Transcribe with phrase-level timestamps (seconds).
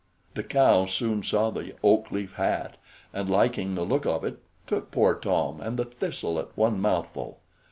[0.33, 2.77] The cow soon saw the oak leaf hat,
[3.13, 7.37] and, liking the look of it, took poor Tom and the thistle at one mouthful.